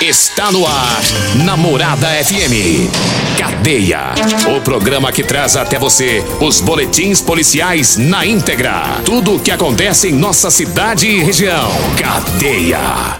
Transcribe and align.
Está 0.00 0.52
no 0.52 0.66
ar, 0.66 1.02
Namorada 1.42 2.08
FM. 2.22 2.90
Cadeia. 3.38 4.12
O 4.54 4.60
programa 4.60 5.10
que 5.10 5.22
traz 5.24 5.56
até 5.56 5.78
você 5.78 6.22
os 6.38 6.60
boletins 6.60 7.22
policiais 7.22 7.96
na 7.96 8.26
íntegra. 8.26 9.00
Tudo 9.06 9.36
o 9.36 9.40
que 9.40 9.50
acontece 9.50 10.08
em 10.08 10.12
nossa 10.12 10.50
cidade 10.50 11.06
e 11.08 11.22
região. 11.22 11.70
Cadeia. 11.98 13.18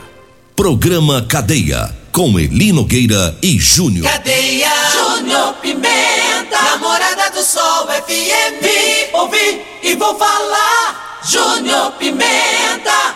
Programa 0.55 1.23
Cadeia. 1.27 1.95
Com 2.12 2.39
Eli 2.39 2.73
Nogueira 2.73 3.34
e 3.43 3.59
Júnior. 3.59 4.06
Cadeia. 4.06 4.70
Júnior 4.93 5.55
Pimenta. 5.62 6.62
Namorada 6.62 7.31
do 7.31 7.43
Sol 7.43 7.87
FM. 7.87 8.61
Vi, 8.61 9.17
ouvi 9.17 9.62
e 9.83 9.97
vou 9.97 10.15
falar. 10.19 11.20
Júnior 11.25 11.93
Pimenta. 11.93 13.16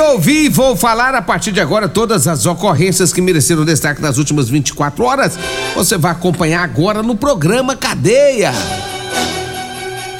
Ouvi 0.00 0.46
e 0.46 0.48
vou 0.48 0.76
falar 0.76 1.14
a 1.14 1.22
partir 1.22 1.52
de 1.52 1.60
agora 1.60 1.88
todas 1.88 2.26
as 2.26 2.46
ocorrências 2.46 3.12
que 3.12 3.20
mereceram 3.20 3.64
destaque 3.64 4.00
nas 4.00 4.18
últimas 4.18 4.48
24 4.48 5.04
horas. 5.04 5.38
Você 5.74 5.96
vai 5.96 6.12
acompanhar 6.12 6.62
agora 6.62 7.02
no 7.02 7.16
programa 7.16 7.76
Cadeia. 7.76 8.52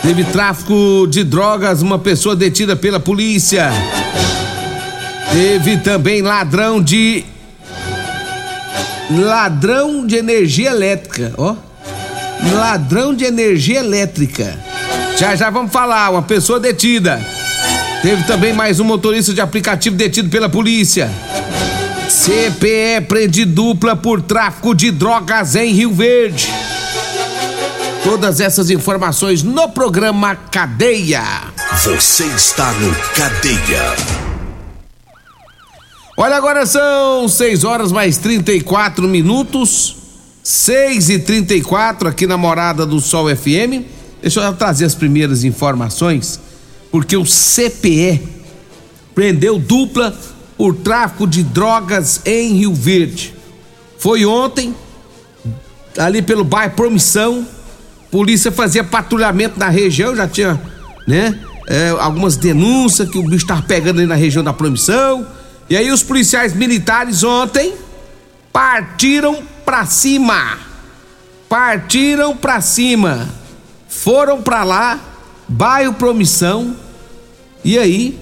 Teve 0.02 0.24
tráfico 0.24 1.06
de 1.08 1.22
drogas, 1.24 1.82
uma 1.82 1.98
pessoa 1.98 2.34
detida 2.34 2.74
pela 2.74 2.98
polícia. 2.98 3.70
Teve 5.32 5.76
também 5.78 6.22
ladrão 6.22 6.82
de. 6.82 7.24
Ladrão 9.10 10.06
de 10.06 10.16
energia 10.16 10.70
elétrica, 10.70 11.32
ó. 11.36 11.54
Ladrão 12.54 13.14
de 13.14 13.24
energia 13.24 13.80
elétrica. 13.80 14.58
Já 15.18 15.36
já 15.36 15.50
vamos 15.50 15.72
falar, 15.72 16.10
uma 16.10 16.22
pessoa 16.22 16.58
detida. 16.58 17.20
Teve 18.02 18.24
também 18.24 18.54
mais 18.54 18.80
um 18.80 18.84
motorista 18.84 19.34
de 19.34 19.42
aplicativo 19.42 19.94
detido 19.94 20.30
pela 20.30 20.48
polícia. 20.48 21.10
CPE 22.08 23.02
prende 23.06 23.44
dupla 23.44 23.94
por 23.94 24.22
tráfico 24.22 24.74
de 24.74 24.90
drogas 24.90 25.54
em 25.54 25.70
Rio 25.74 25.92
Verde. 25.92 26.48
Todas 28.02 28.40
essas 28.40 28.70
informações 28.70 29.42
no 29.42 29.68
programa 29.68 30.34
Cadeia. 30.34 31.22
Você 31.84 32.24
está 32.24 32.72
no 32.72 32.94
Cadeia. 33.14 33.82
Olha, 36.16 36.36
agora 36.36 36.64
são 36.64 37.28
6 37.28 37.64
horas 37.64 37.92
mais 37.92 38.16
34 38.16 39.06
minutos. 39.06 39.96
6 40.42 41.10
e 41.10 41.18
34 41.18 42.08
aqui 42.08 42.26
na 42.26 42.38
Morada 42.38 42.86
do 42.86 42.98
Sol 42.98 43.28
FM. 43.28 43.84
Deixa 44.22 44.40
eu 44.40 44.54
trazer 44.54 44.86
as 44.86 44.94
primeiras 44.94 45.44
informações 45.44 46.40
porque 46.90 47.16
o 47.16 47.24
CPE 47.24 48.20
prendeu 49.14 49.58
dupla 49.58 50.16
por 50.56 50.74
tráfico 50.76 51.26
de 51.26 51.42
drogas 51.42 52.20
em 52.24 52.54
Rio 52.54 52.74
Verde. 52.74 53.34
Foi 53.98 54.24
ontem, 54.24 54.74
ali 55.96 56.22
pelo 56.22 56.44
bairro 56.44 56.74
Promissão, 56.74 57.46
polícia 58.10 58.50
fazia 58.50 58.82
patrulhamento 58.82 59.58
na 59.58 59.68
região, 59.68 60.16
já 60.16 60.26
tinha, 60.26 60.60
né, 61.06 61.38
é, 61.66 61.90
algumas 61.98 62.36
denúncias 62.36 63.08
que 63.08 63.18
o 63.18 63.22
bicho 63.22 63.44
estava 63.44 63.62
pegando 63.62 63.98
ali 63.98 64.06
na 64.06 64.16
região 64.16 64.42
da 64.42 64.52
Promissão. 64.52 65.26
E 65.68 65.76
aí 65.76 65.90
os 65.92 66.02
policiais 66.02 66.52
militares 66.52 67.22
ontem 67.22 67.74
partiram 68.52 69.40
pra 69.64 69.86
cima. 69.86 70.58
Partiram 71.48 72.36
pra 72.36 72.60
cima. 72.60 73.28
Foram 73.88 74.42
pra 74.42 74.64
lá 74.64 74.98
bairro 75.50 75.94
Promissão, 75.94 76.76
e 77.64 77.76
aí 77.76 78.18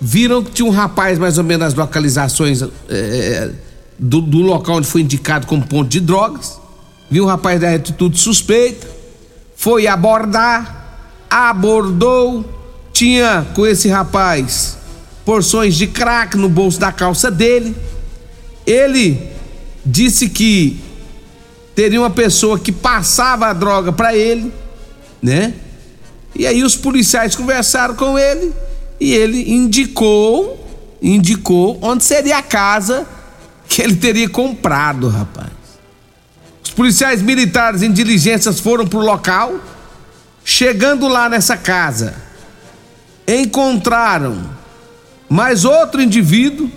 viram 0.00 0.42
que 0.42 0.52
tinha 0.52 0.66
um 0.66 0.70
rapaz 0.70 1.18
mais 1.18 1.36
ou 1.36 1.44
menos 1.44 1.66
nas 1.66 1.74
localizações 1.74 2.62
é, 2.88 3.50
do, 3.98 4.20
do, 4.20 4.38
local 4.38 4.76
onde 4.76 4.86
foi 4.86 5.00
indicado 5.00 5.46
como 5.46 5.66
ponto 5.66 5.88
de 5.88 5.98
drogas, 5.98 6.58
viu 7.10 7.24
um 7.24 7.26
rapaz 7.26 7.60
da 7.60 7.74
atitude 7.74 8.18
suspeita, 8.18 8.86
foi 9.56 9.88
abordar, 9.88 10.98
abordou, 11.28 12.44
tinha 12.92 13.46
com 13.54 13.66
esse 13.66 13.88
rapaz 13.88 14.78
porções 15.24 15.74
de 15.74 15.86
crack 15.86 16.36
no 16.36 16.48
bolso 16.48 16.78
da 16.78 16.92
calça 16.92 17.30
dele, 17.30 17.76
ele 18.64 19.30
disse 19.84 20.28
que 20.28 20.80
teria 21.74 22.00
uma 22.00 22.10
pessoa 22.10 22.58
que 22.58 22.70
passava 22.70 23.46
a 23.46 23.52
droga 23.52 23.92
para 23.92 24.16
ele, 24.16 24.52
né? 25.20 25.54
E 26.34 26.46
aí 26.46 26.62
os 26.62 26.76
policiais 26.76 27.36
conversaram 27.36 27.94
com 27.94 28.18
ele 28.18 28.52
e 28.98 29.12
ele 29.12 29.52
indicou, 29.52 30.66
indicou 31.02 31.78
onde 31.82 32.04
seria 32.04 32.38
a 32.38 32.42
casa 32.42 33.06
que 33.68 33.82
ele 33.82 33.96
teria 33.96 34.28
comprado, 34.28 35.08
rapaz. 35.08 35.50
Os 36.62 36.70
policiais 36.70 37.20
militares 37.20 37.82
em 37.82 37.92
diligências 37.92 38.60
foram 38.60 38.86
pro 38.86 39.00
local, 39.00 39.60
chegando 40.44 41.08
lá 41.08 41.28
nessa 41.28 41.56
casa, 41.56 42.14
encontraram 43.26 44.50
mais 45.28 45.64
outro 45.64 46.00
indivíduo, 46.00 46.70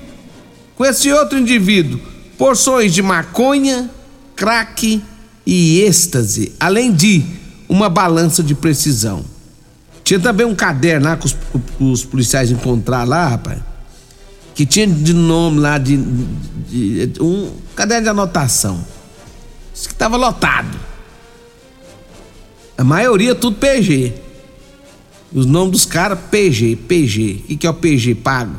com 0.76 0.86
esse 0.86 1.12
outro 1.12 1.38
indivíduo, 1.38 2.00
porções 2.38 2.94
de 2.94 3.02
maconha, 3.02 3.90
crack 4.36 5.02
e 5.46 5.82
êxtase, 5.82 6.54
além 6.60 6.92
de 6.92 7.24
uma 7.70 7.90
balança 7.90 8.44
de 8.44 8.56
precisão. 8.56 9.34
Tinha 10.06 10.20
também 10.20 10.46
um 10.46 10.54
caderno 10.54 11.08
lá 11.08 11.18
que 11.18 11.26
os, 11.26 11.36
os 11.80 12.06
policiais 12.06 12.52
encontraram 12.52 13.10
lá, 13.10 13.28
rapaz. 13.28 13.60
Que 14.54 14.64
tinha 14.64 14.86
de 14.86 15.14
nome 15.14 15.60
lá 15.60 15.80
de, 15.80 15.98
de, 15.98 17.08
de 17.08 17.22
um 17.24 17.52
caderno 17.76 18.04
de 18.04 18.10
anotação. 18.10 18.86
Isso 19.74 19.90
que 19.90 19.96
tava 19.96 20.16
lotado. 20.16 20.80
A 22.78 22.84
maioria 22.84 23.34
tudo 23.34 23.58
PG. 23.58 24.14
Os 25.34 25.48
nomes 25.48 25.72
dos 25.72 25.86
caras 25.86 26.20
PG, 26.30 26.76
PG. 26.88 27.40
O 27.44 27.48
que, 27.48 27.58
que 27.58 27.68
é 27.68 27.70
o 27.70 27.74
PG? 27.74 28.14
Pago. 28.14 28.56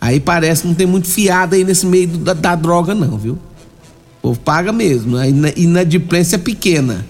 Aí 0.00 0.18
parece 0.18 0.62
que 0.62 0.68
não 0.68 0.74
tem 0.74 0.86
muito 0.86 1.06
fiado 1.06 1.54
aí 1.54 1.64
nesse 1.64 1.84
meio 1.84 2.08
da, 2.08 2.32
da 2.32 2.54
droga, 2.54 2.94
não, 2.94 3.18
viu? 3.18 3.34
O 3.34 4.22
povo 4.22 4.40
paga 4.40 4.72
mesmo. 4.72 5.18
A 5.18 5.28
inadimplência 5.28 6.36
é 6.36 6.38
pequena. 6.38 7.06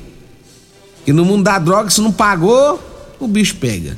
E 1.07 1.13
no 1.13 1.25
mundo 1.25 1.45
da 1.45 1.61
droga, 1.61 1.91
se 1.91 2.01
não 2.01 2.11
pagou, 2.11 2.90
o 3.21 3.29
bicho 3.29 3.57
pega. 3.57 3.97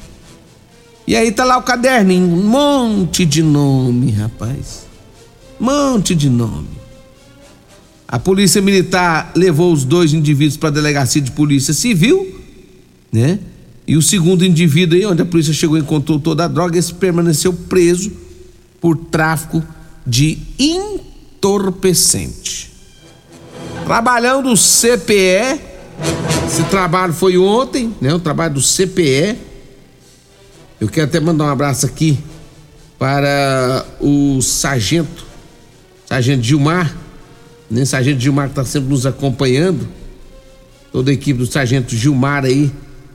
E 1.07 1.15
aí 1.17 1.33
tá 1.33 1.45
lá 1.45 1.59
o 1.59 1.63
caderninho, 1.63 2.27
um 2.27 2.43
monte 2.43 3.25
de 3.25 3.43
nome, 3.43 4.11
rapaz. 4.13 4.87
Monte 5.59 6.15
de 6.15 6.31
nome. 6.31 6.69
A 8.07 8.19
polícia 8.19 8.61
militar 8.61 9.33
levou 9.35 9.73
os 9.73 9.85
dois 9.85 10.13
indivíduos 10.13 10.57
para 10.57 10.69
a 10.69 10.73
delegacia 10.73 11.23
de 11.23 11.31
polícia 11.31 11.73
civil, 11.73 12.39
né? 13.11 13.39
E 13.87 13.97
o 13.97 14.03
segundo 14.03 14.45
indivíduo 14.45 14.99
aí, 14.99 15.07
onde 15.07 15.23
a 15.23 15.27
polícia 15.27 15.53
chegou 15.53 15.77
e 15.77 15.81
encontrou 15.81 16.21
toda 16.21 16.45
a 16.45 16.49
droga, 16.49 16.79
esse 16.79 16.95
permaneceu 16.95 17.53
preso 17.53 18.13
por 18.81 18.97
tráfico 18.97 19.63
de 20.07 20.39
entorpecente. 20.59 22.71
Trabalhando 23.85 24.53
o 24.53 24.57
CPE, 24.57 25.72
esse 26.47 26.65
trabalho 26.65 27.13
foi 27.13 27.39
ontem, 27.39 27.95
né? 28.01 28.13
O 28.15 28.21
trabalho 28.21 28.55
do 28.55 28.61
CPE. 28.61 29.39
Eu 30.81 30.89
quero 30.89 31.07
até 31.07 31.19
mandar 31.19 31.45
um 31.45 31.49
abraço 31.49 31.87
aqui 31.87 32.19
para 32.99 33.87
o 34.01 34.41
sargento, 34.43 35.25
sargento 36.07 36.43
Gilmar, 36.43 36.95
né? 37.71 37.85
Sargento 37.85 38.21
Gilmar 38.21 38.47
que 38.47 38.53
está 38.53 38.65
sempre 38.65 38.91
nos 38.91 39.07
acompanhando. 39.07 39.89
Toda 40.93 41.11
a 41.11 41.15
equipe 41.15 41.39
do 41.39 41.47
sargento 41.47 41.97
Gilmar 41.97 42.45
aí, 42.45 42.71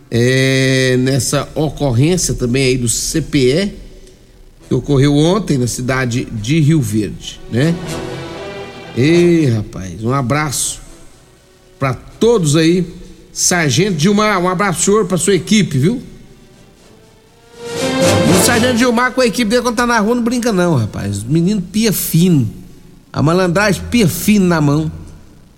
é, 0.09 0.97
nessa 0.97 1.47
ocorrência 1.53 2.33
também 2.33 2.65
aí 2.65 2.77
do 2.77 2.89
CPE, 2.89 3.73
que 4.67 4.73
ocorreu 4.73 5.15
ontem 5.15 5.57
na 5.57 5.67
cidade 5.67 6.25
de 6.25 6.59
Rio 6.59 6.81
Verde, 6.81 7.39
né? 7.51 7.75
Ei, 8.97 9.45
rapaz, 9.45 10.03
um 10.03 10.11
abraço 10.11 10.81
para 11.77 11.93
todos 12.19 12.55
aí 12.55 12.85
Sargento 13.37 13.97
Dilmar, 13.97 14.39
um 14.39 14.49
abraço 14.49 14.81
senhor 14.81 15.05
para 15.05 15.15
sua 15.15 15.35
equipe, 15.35 15.77
viu? 15.77 16.01
O 18.31 18.43
Sargento 18.43 18.77
Gilmar 18.77 19.11
com 19.11 19.21
a 19.21 19.27
equipe 19.27 19.47
dele 19.47 19.61
quando 19.61 19.75
tá 19.75 19.85
na 19.85 19.99
rua 19.99 20.15
não 20.15 20.23
brinca 20.23 20.51
não, 20.51 20.75
rapaz. 20.75 21.21
Menino 21.21 21.61
pia 21.61 21.93
fino. 21.93 22.49
A 23.13 23.21
malandragem 23.21 23.83
pia 23.91 24.07
fino 24.07 24.47
na 24.47 24.59
mão 24.59 24.91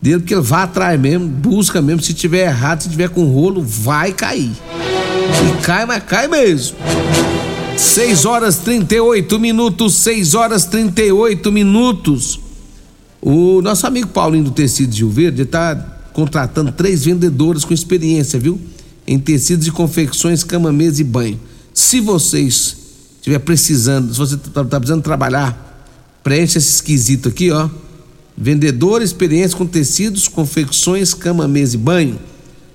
dele, 0.01 0.19
porque 0.19 0.33
ele 0.33 0.41
vai 0.41 0.63
atrás 0.63 0.99
mesmo, 0.99 1.25
busca 1.25 1.81
mesmo. 1.81 2.01
Se 2.01 2.13
tiver 2.13 2.47
errado, 2.47 2.81
se 2.81 2.89
tiver 2.89 3.07
com 3.07 3.31
rolo, 3.31 3.63
vai 3.63 4.11
cair. 4.11 4.51
E 4.51 5.61
cai, 5.61 5.85
mas 5.85 6.03
cai 6.03 6.27
mesmo. 6.27 6.75
6 7.77 8.25
horas 8.25 8.57
38 8.57 9.39
minutos, 9.39 9.95
6 9.95 10.35
horas 10.35 10.65
38 10.65 11.49
minutos. 11.49 12.41
O 13.21 13.61
nosso 13.61 13.87
amigo 13.87 14.09
Paulinho 14.09 14.43
do 14.43 14.51
Tecido 14.51 14.93
Gil 14.93 15.09
Verde 15.09 15.43
está 15.43 15.98
contratando 16.19 16.69
três 16.73 17.05
vendedoras 17.05 17.63
com 17.63 17.73
experiência, 17.73 18.37
viu? 18.37 18.59
Em 19.07 19.17
tecidos 19.17 19.65
e 19.67 19.71
confecções, 19.71 20.43
cama, 20.43 20.69
mesa 20.69 20.99
e 20.99 21.03
banho. 21.03 21.39
Se 21.73 22.01
vocês 22.01 22.75
estiver 23.15 23.39
precisando, 23.39 24.11
se 24.11 24.19
você 24.19 24.35
está 24.35 24.65
tá 24.65 24.79
precisando 24.79 25.01
trabalhar, 25.01 25.87
preencha 26.21 26.57
esse 26.57 26.71
esquisito 26.71 27.29
aqui, 27.29 27.49
ó. 27.51 27.69
Vendedor, 28.37 29.01
experiência 29.01 29.57
com 29.57 29.65
tecidos, 29.65 30.27
confecções, 30.27 31.13
cama, 31.13 31.47
mesa 31.47 31.75
e 31.75 31.79
banho. 31.79 32.19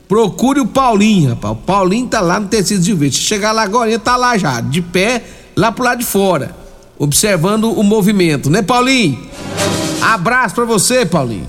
Procure 0.09 0.61
o 0.61 0.67
Paulinho, 0.67 1.31
rapaz. 1.31 1.53
O 1.53 1.57
Paulinho 1.57 2.07
tá 2.07 2.23
lá 2.23 2.41
no 2.41 2.49
tecido 2.49 2.83
de 2.83 2.95
verde. 2.95 3.17
Chegar 3.19 3.53
lá 3.53 3.63
agora, 3.63 3.91
ele 3.91 3.99
tá 3.99 4.17
lá 4.17 4.39
já, 4.39 4.63
de 4.63 4.81
pé, 4.81 5.23
lá 5.55 5.71
pro 5.71 5.85
lado 5.85 5.99
de 5.99 6.07
fora, 6.07 6.57
observando 6.99 7.71
o 7.71 7.83
movimento, 7.83 8.49
né, 8.49 8.63
Paulinho? 8.63 9.19
Abraço 10.01 10.55
para 10.55 10.65
você, 10.65 11.05
Paulinho. 11.05 11.47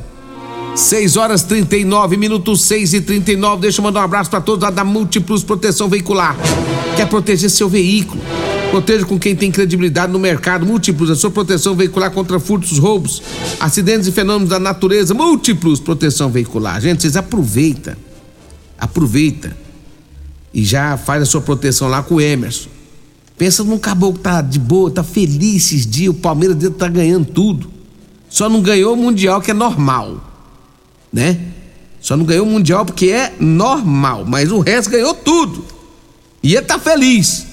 6 0.75 1.16
horas 1.16 1.42
39 1.44 2.18
minutos 2.18 2.63
6 2.63 2.95
e 2.95 3.01
39. 3.01 3.62
Deixa 3.62 3.80
eu 3.80 3.83
mandar 3.83 4.01
um 4.01 4.04
abraço 4.04 4.30
para 4.30 4.42
todos 4.42 4.62
lá 4.62 4.69
da 4.69 4.83
Multiplus 4.83 5.42
Proteção 5.42 5.88
Veicular. 5.88 6.36
Quer 6.98 7.07
proteger 7.07 7.50
seu 7.50 7.69
veículo? 7.69 8.22
Proteja 8.72 9.06
com 9.06 9.18
quem 9.18 9.33
tem 9.33 9.50
credibilidade 9.50 10.12
no 10.12 10.19
mercado. 10.19 10.66
Múltiplos, 10.66 11.10
a 11.10 11.16
sua 11.16 11.31
proteção 11.31 11.75
veicular 11.75 12.12
contra 12.12 12.42
furtos, 12.42 12.77
roubos, 12.77 13.22
acidentes 13.57 14.07
e 14.10 14.12
fenômenos 14.12 14.50
da 14.50 14.60
natureza. 14.60 15.13
Múltiplos, 15.13 15.80
proteção 15.80 16.30
veicular. 16.30 16.81
Gente, 16.81 17.04
vocês 17.04 17.16
aproveita. 17.16 17.98
Aproveita. 18.78 19.56
E 20.54 20.62
já 20.62 20.98
faz 20.98 21.24
a 21.24 21.25
sua 21.25 21.39
proteção 21.39 21.88
lá 21.88 22.04
com 22.04 22.16
o 22.16 22.21
Emerson. 22.21 22.68
Pensa 23.38 23.63
num 23.63 23.78
caboclo 23.78 24.18
que 24.18 24.24
tá 24.24 24.42
de 24.42 24.60
boa, 24.60 24.92
tá 24.92 25.04
feliz 25.06 25.68
esses 25.68 25.86
dias. 25.86 26.10
O 26.10 26.16
Palmeiras 26.16 26.57
dele 26.57 26.74
tá 26.74 26.89
ganhando 26.89 27.28
tudo. 27.28 27.69
Só 28.30 28.50
não 28.50 28.62
ganhou 28.62 28.94
o 28.94 28.98
Mundial, 28.98 29.39
que 29.39 29.51
é 29.51 29.54
normal 29.54 30.35
né? 31.16 31.40
Só 32.02 32.18
não 32.18 32.26
ganhou 32.26 32.46
o 32.46 32.50
Mundial 32.50 32.86
porque 32.86 33.08
é 33.08 33.34
normal, 33.40 34.26
mas 34.28 34.52
o 34.52 34.60
resto 34.60 34.92
ganhou 34.92 35.14
tudo. 35.14 35.64
E 36.44 36.54
ele 36.54 36.66
tá 36.66 36.78
feliz. 36.78 37.46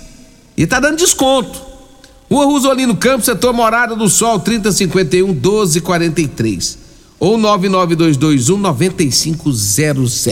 E 0.56 0.67
tá 0.67 0.81
dando 0.81 0.97
desconto. 0.99 1.62
Rua 2.29 2.44
Rosolino 2.44 2.97
Campos, 2.97 3.26
setor 3.26 3.53
Morada 3.53 3.94
do 3.94 4.09
Sol, 4.09 4.41
3051 4.41 5.29
1243. 5.29 6.79
Ou 7.20 7.38
99221 7.38 8.59
9500. 8.59 10.26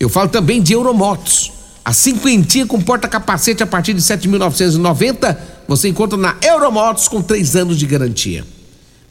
Eu 0.00 0.08
falo 0.08 0.28
também 0.28 0.60
de 0.60 0.72
Euromotos. 0.72 1.52
A 1.84 1.92
cinquentinha 1.92 2.66
com 2.66 2.80
porta-capacete 2.80 3.62
a 3.62 3.66
partir 3.66 3.94
de 3.94 4.00
7.990 4.02 5.36
você 5.68 5.88
encontra 5.88 6.18
na 6.18 6.36
Euromotos 6.42 7.06
com 7.06 7.22
três 7.22 7.54
anos 7.54 7.78
de 7.78 7.86
garantia. 7.86 8.44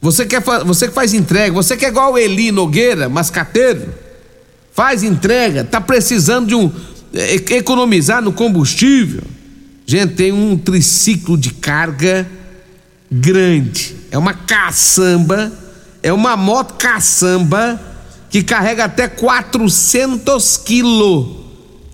Você, 0.02 0.26
quer, 0.26 0.42
você 0.64 0.88
que 0.88 0.94
faz 0.94 1.14
entrega, 1.14 1.54
você 1.54 1.76
que 1.76 1.84
é 1.84 1.88
igual 1.88 2.14
o 2.14 2.18
Eli 2.18 2.50
Nogueira, 2.50 3.08
mascateiro, 3.08 3.94
faz 4.72 5.04
entrega, 5.04 5.62
tá 5.62 5.80
precisando 5.80 6.48
de 6.48 6.56
um. 6.56 6.72
É, 7.14 7.34
economizar 7.54 8.20
no 8.20 8.32
combustível. 8.32 9.22
Gente, 9.86 10.14
tem 10.14 10.32
um 10.32 10.58
triciclo 10.58 11.38
de 11.38 11.54
carga 11.54 12.28
grande. 13.08 13.94
É 14.10 14.18
uma 14.18 14.34
caçamba, 14.34 15.52
é 16.02 16.12
uma 16.12 16.36
moto 16.36 16.74
caçamba 16.74 17.80
que 18.28 18.42
carrega 18.42 18.86
até 18.86 19.06
400 19.06 20.56
quilos. 20.56 21.36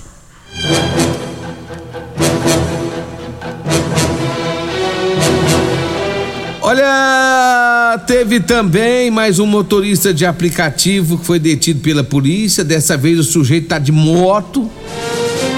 Olha, 6.70 8.00
teve 8.06 8.38
também 8.38 9.10
mais 9.10 9.40
um 9.40 9.46
motorista 9.46 10.14
de 10.14 10.24
aplicativo 10.24 11.18
que 11.18 11.26
foi 11.26 11.40
detido 11.40 11.80
pela 11.80 12.04
polícia. 12.04 12.62
Dessa 12.62 12.96
vez 12.96 13.18
o 13.18 13.24
sujeito 13.24 13.66
tá 13.66 13.78
de 13.80 13.90
moto. 13.90 14.70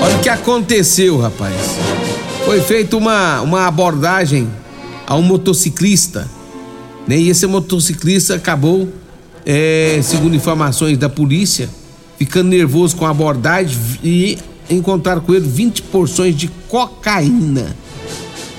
Olha 0.01 0.17
o 0.17 0.21
que 0.21 0.31
aconteceu, 0.31 1.19
rapaz. 1.19 1.55
Foi 2.47 2.63
feita 2.63 2.97
uma, 2.97 3.43
uma 3.43 3.67
abordagem 3.67 4.49
a 5.07 5.15
um 5.15 5.21
motociclista. 5.21 6.27
Né? 7.07 7.19
E 7.19 7.29
esse 7.29 7.47
motociclista 7.47 8.37
acabou, 8.37 8.89
é, 9.45 10.01
segundo 10.03 10.35
informações 10.35 10.97
da 10.97 11.11
polícia, 11.11 11.69
ficando 12.19 12.49
nervoso 12.49 12.97
com 12.97 13.05
a 13.05 13.11
abordagem 13.11 13.79
e 14.03 14.39
encontraram 14.71 15.21
com 15.21 15.35
ele 15.35 15.47
20 15.47 15.83
porções 15.83 16.35
de 16.35 16.49
cocaína. 16.71 17.77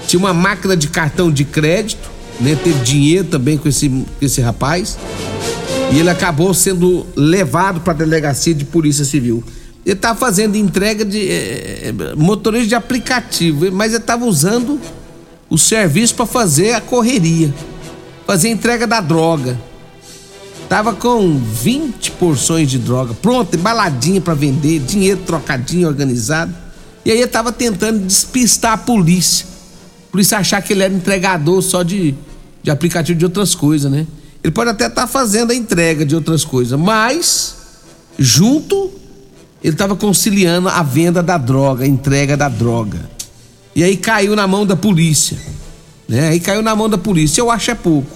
Tinha 0.05 0.19
uma 0.19 0.35
máquina 0.35 0.77
de 0.77 0.87
cartão 0.87 1.31
de 1.31 1.45
crédito 1.45 2.12
né? 2.39 2.55
Teve 2.55 2.79
dinheiro 2.83 3.27
também 3.27 3.57
com 3.57 3.67
esse, 3.67 4.05
esse 4.21 4.41
rapaz. 4.41 4.97
E 5.91 5.99
ele 5.99 6.09
acabou 6.09 6.53
sendo 6.53 7.05
levado 7.15 7.81
para 7.81 7.93
a 7.93 7.95
delegacia 7.95 8.53
de 8.53 8.65
polícia 8.65 9.05
civil. 9.05 9.43
Ele 9.85 9.95
estava 9.95 10.17
fazendo 10.17 10.55
entrega 10.55 11.03
de 11.03 11.29
é, 11.29 11.93
motorista 12.15 12.67
de 12.67 12.75
aplicativo, 12.75 13.69
mas 13.71 13.93
ele 13.93 14.01
estava 14.01 14.25
usando 14.25 14.79
o 15.49 15.57
serviço 15.57 16.15
para 16.15 16.25
fazer 16.25 16.73
a 16.73 16.81
correria, 16.81 17.53
fazer 18.25 18.47
a 18.47 18.51
entrega 18.51 18.87
da 18.87 19.01
droga. 19.01 19.59
Tava 20.69 20.93
com 20.93 21.37
20 21.37 22.11
porções 22.11 22.71
de 22.71 22.79
droga, 22.79 23.13
pronta, 23.13 23.55
embaladinha 23.55 24.21
para 24.21 24.33
vender, 24.33 24.79
dinheiro 24.79 25.21
trocadinho, 25.25 25.87
organizado. 25.87 26.55
E 27.05 27.11
aí 27.11 27.17
ele 27.17 27.27
tava 27.27 27.51
tentando 27.51 27.99
despistar 27.99 28.71
a 28.71 28.77
polícia. 28.77 29.52
A 30.13 30.15
polícia 30.15 30.37
achar 30.37 30.61
que 30.61 30.73
ele 30.73 30.83
era 30.83 30.93
entregador 30.93 31.59
só 31.63 31.81
de, 31.81 32.13
de 32.61 32.69
aplicativo 32.69 33.17
de 33.17 33.25
outras 33.25 33.55
coisas, 33.55 33.91
né? 33.91 34.05
Ele 34.43 34.53
pode 34.53 34.69
até 34.69 34.85
estar 34.85 35.01
tá 35.01 35.07
fazendo 35.07 35.49
a 35.49 35.55
entrega 35.55 36.05
de 36.05 36.13
outras 36.13 36.45
coisas, 36.45 36.79
mas 36.79 37.55
junto 38.19 38.91
ele 39.63 39.73
estava 39.73 39.95
conciliando 39.95 40.69
a 40.69 40.83
venda 40.83 41.23
da 41.23 41.35
droga, 41.35 41.83
a 41.83 41.87
entrega 41.87 42.37
da 42.37 42.47
droga. 42.47 43.09
E 43.75 43.83
aí 43.83 43.97
caiu 43.97 44.35
na 44.35 44.45
mão 44.45 44.67
da 44.67 44.75
polícia, 44.75 45.35
né? 46.07 46.27
Aí 46.27 46.39
caiu 46.39 46.61
na 46.61 46.75
mão 46.75 46.87
da 46.87 46.97
polícia. 46.99 47.41
Eu 47.41 47.49
acho 47.49 47.71
é 47.71 47.75
pouco. 47.75 48.15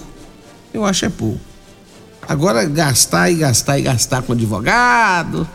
Eu 0.72 0.84
acho 0.84 1.04
é 1.04 1.08
pouco. 1.08 1.40
Agora 2.28 2.64
gastar 2.64 3.28
e 3.28 3.34
gastar 3.34 3.76
e 3.76 3.82
gastar 3.82 4.22
com 4.22 4.34
advogado, 4.34 5.48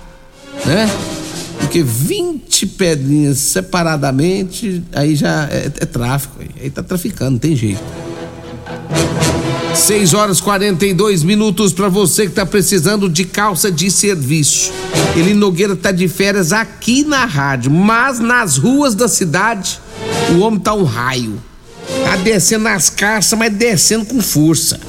né? 0.66 0.90
Porque 1.64 1.82
20 1.82 2.68
pedrinhas 2.68 3.40
separadamente, 3.40 4.84
aí 4.92 5.16
já 5.16 5.48
é, 5.50 5.66
é 5.66 5.86
tráfico, 5.86 6.36
aí, 6.62 6.70
tá 6.70 6.84
traficando, 6.84 7.32
não 7.32 7.40
tem 7.40 7.56
jeito. 7.56 7.82
6 9.74 10.14
horas 10.14 10.40
42 10.40 11.24
minutos 11.24 11.74
para 11.74 11.90
você 11.90 12.24
que 12.24 12.30
está 12.30 12.46
precisando 12.46 13.10
de 13.10 13.26
calça 13.26 13.72
de 13.72 13.90
serviço. 13.90 14.72
Ele 15.16 15.34
Nogueira 15.34 15.76
tá 15.76 15.92
de 15.92 16.08
férias 16.08 16.52
aqui 16.52 17.04
na 17.04 17.26
rádio, 17.26 17.72
mas 17.72 18.20
nas 18.20 18.58
ruas 18.58 18.94
da 18.94 19.08
cidade 19.08 19.80
o 20.36 20.40
homem 20.40 20.60
tá 20.60 20.74
um 20.74 20.84
raio. 20.84 21.42
Tá 22.04 22.18
descendo 22.18 22.68
as 22.68 22.90
calças, 22.90 23.38
mas 23.38 23.52
descendo 23.54 24.06
com 24.06 24.22
força. 24.22 24.80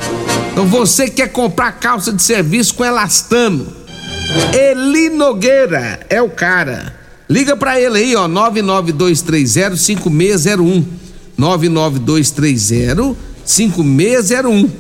Então 0.53 0.67
você 0.67 1.09
quer 1.09 1.29
comprar 1.29 1.73
calça 1.73 2.13
de 2.13 2.23
serviço 2.23 2.75
com 2.75 2.85
elastano? 2.85 3.84
Eli 4.53 5.11
Nogueira 5.11 6.01
é 6.09 6.21
o 6.21 6.31
cara. 6.31 6.95
Liga 7.29 7.57
para 7.57 7.81
ele 7.81 7.99
aí, 7.99 8.17
ó, 8.17 8.29
99230 8.29 9.77
5601. 9.77 10.85
99230 11.37 13.17
5601. 13.45 14.71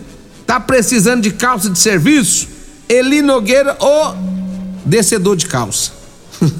Tá 0.46 0.60
precisando 0.60 1.22
de 1.22 1.30
calça 1.30 1.70
de 1.70 1.78
serviço? 1.78 2.48
Eli 2.88 3.22
Nogueira 3.22 3.76
ou 3.78 4.14
descedor 4.84 5.36
de 5.36 5.46
calça. 5.46 5.92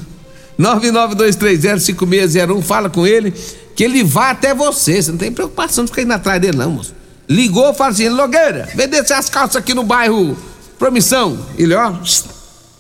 992305601, 0.59 2.63
fala 2.63 2.89
com 2.89 3.07
ele 3.07 3.35
que 3.75 3.85
ele 3.85 4.03
vá 4.03 4.31
até 4.31 4.55
você. 4.55 5.03
Você 5.03 5.11
não 5.11 5.19
tem 5.19 5.33
preocupação 5.33 5.85
de 5.85 5.91
ficar 5.91 6.03
indo 6.03 6.13
atrás 6.13 6.41
dele, 6.41 6.57
não, 6.57 6.71
moço. 6.71 6.95
Ligou, 7.29 7.73
fala 7.75 7.91
assim, 7.91 8.09
Logueira, 8.09 8.69
vem 8.75 8.89
descer 8.89 9.15
as 9.15 9.29
calças 9.29 9.57
aqui 9.57 9.75
no 9.75 9.83
bairro 9.83 10.37
Promissão. 10.79 11.39
Ele, 11.57 11.75
ó, 11.75 11.93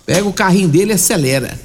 pega 0.06 0.26
o 0.26 0.32
carrinho 0.32 0.68
dele 0.68 0.92
e 0.92 0.94
acelera. 0.94 1.58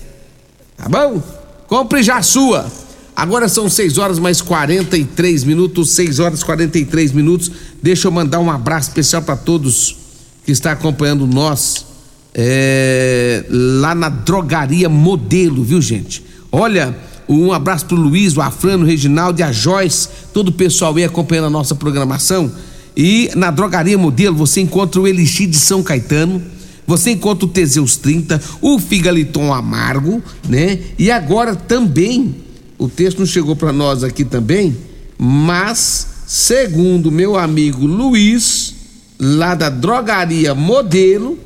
Tá 0.78 0.88
bom? 0.88 1.22
Compre 1.68 2.02
já 2.02 2.18
a 2.18 2.24
sua. 2.24 2.72
Agora 3.16 3.50
são 3.50 3.70
6 3.70 3.98
horas 3.98 4.18
mais 4.18 4.42
43 4.42 5.44
minutos, 5.44 5.90
6 5.92 6.20
horas 6.20 6.42
43 6.42 7.12
minutos. 7.12 7.52
Deixa 7.82 8.08
eu 8.08 8.12
mandar 8.12 8.40
um 8.40 8.50
abraço 8.50 8.90
especial 8.90 9.22
para 9.22 9.36
todos 9.36 9.98
que 10.46 10.52
estão 10.52 10.72
acompanhando 10.72 11.28
nós 11.28 11.86
é, 12.34 13.44
lá 13.50 13.94
na 13.94 14.10
drogaria 14.10 14.88
Modelo, 14.88 15.64
viu 15.64 15.82
gente? 15.82 16.24
Olha, 16.52 16.96
um 17.28 17.52
abraço 17.52 17.86
pro 17.86 17.96
Luiz, 17.96 18.36
o 18.38 18.42
Afrano, 18.42 18.84
o 18.84 18.88
Reginaldo 18.88 19.40
e 19.40 19.44
a 19.44 19.52
Joyce, 19.52 20.08
todo 20.34 20.48
o 20.48 20.54
pessoal 20.54 20.96
aí 20.96 21.04
acompanhando 21.04 21.46
a 21.46 21.50
nossa 21.50 21.76
programação. 21.76 22.52
E 22.96 23.30
na 23.36 23.52
drogaria 23.52 23.98
Modelo 23.98 24.36
você 24.36 24.62
encontra 24.62 25.00
o 25.00 25.08
Elixir 25.08 25.48
de 25.48 25.58
São 25.58 25.84
Caetano, 25.84 26.42
você 26.90 27.12
encontra 27.12 27.46
o 27.46 27.50
Teseus 27.50 27.98
30, 27.98 28.42
o 28.60 28.80
Figaliton 28.80 29.54
Amargo, 29.54 30.24
né? 30.48 30.80
E 30.98 31.12
agora 31.12 31.56
também, 31.56 32.36
o 32.80 32.90
texto 32.90 33.20
não 33.20 33.28
chegou 33.28 33.56
para 33.56 33.72
nós 33.72 34.04
aqui 34.04 34.26
também, 34.26 34.76
mas 35.16 36.08
segundo 36.26 37.12
meu 37.12 37.38
amigo 37.38 37.86
Luiz, 37.86 38.74
lá 39.20 39.54
da 39.54 39.70
drogaria 39.70 40.56
Modelo, 40.56 41.38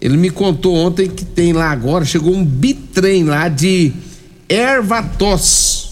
ele 0.00 0.16
me 0.16 0.28
contou 0.28 0.74
ontem 0.74 1.08
que 1.08 1.24
tem 1.24 1.52
lá 1.52 1.70
agora, 1.70 2.04
chegou 2.04 2.34
um 2.34 2.44
bitrem 2.44 3.22
lá 3.22 3.48
de 3.48 3.92
ervatos. 4.48 5.88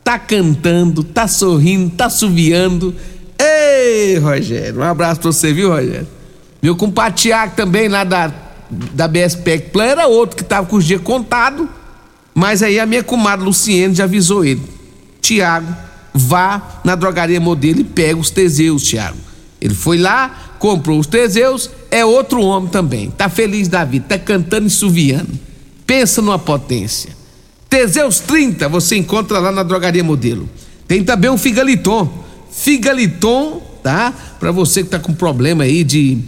tá 0.05 0.19
cantando, 0.19 1.03
tá 1.03 1.27
sorrindo, 1.27 1.89
tá 1.97 2.11
suviando. 2.11 2.95
Ei, 3.39 4.19
Rogério, 4.19 4.81
um 4.81 4.83
abraço 4.83 5.23
pra 5.23 5.33
você, 5.33 5.55
viu, 5.55 5.71
Rogério? 5.71 6.07
Meu 6.63 6.77
compadre 6.77 7.19
Tiago 7.19 7.57
também, 7.57 7.89
lá 7.89 8.05
da, 8.05 8.31
da 8.71 9.07
BSPEC 9.07 9.71
Plan, 9.71 9.85
era 9.85 10.07
outro 10.07 10.37
que 10.37 10.45
tava 10.45 10.67
com 10.67 10.77
os 10.77 10.85
dias 10.85 11.01
contados, 11.01 11.67
mas 12.35 12.63
aí 12.63 12.79
a 12.79 12.87
minha 12.87 13.03
comadre 13.03 13.45
Luciene 13.45 13.95
já 13.95 14.05
avisou 14.05 14.45
ele. 14.45 14.63
Tiago, 15.21 15.75
vá 16.13 16.81
na 16.85 16.95
drogaria 16.95 17.41
modelo 17.41 17.81
e 17.81 17.85
pega 17.85 18.19
os 18.19 18.31
Teseus, 18.31 18.83
Tiago. 18.83 19.17
Ele 19.61 19.75
foi 19.75 19.99
lá, 19.99 20.55
comprou 20.59 20.99
os 20.99 21.07
Teseus, 21.07 21.71
é 21.91 22.05
outro 22.05 22.41
homem 22.43 22.69
também. 22.69 23.11
Tá 23.11 23.29
feliz 23.29 23.69
da 23.69 23.85
vida, 23.85 24.07
tá 24.09 24.19
cantando 24.19 24.67
e 24.67 24.71
suviando. 24.71 25.33
Pensa 25.87 26.21
numa 26.21 26.39
potência. 26.39 27.11
Teseus 27.69 28.21
30 28.21 28.69
você 28.69 28.97
encontra 28.97 29.39
lá 29.39 29.51
na 29.51 29.63
drogaria 29.63 30.05
modelo. 30.05 30.49
Tem 30.87 31.03
também 31.03 31.31
um 31.31 31.39
Figaliton. 31.39 32.25
Figaliton, 32.51 33.61
tá? 33.83 34.13
Para 34.39 34.53
você 34.53 34.83
que 34.83 34.91
tá 34.91 34.99
com 34.99 35.13
problema 35.13 35.65
aí 35.65 35.83
de 35.83 36.19